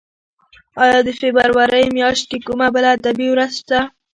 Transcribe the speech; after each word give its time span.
ایا 0.83 0.99
د 1.05 1.07
فبرورۍ 1.19 1.85
میاشت 1.95 2.23
کې 2.29 2.39
کومه 2.45 2.67
بله 2.75 2.87
ادبي 2.97 3.27
ورځ 3.31 3.51
شته؟ 3.61 3.79